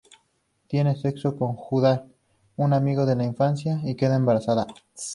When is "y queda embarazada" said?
3.83-4.65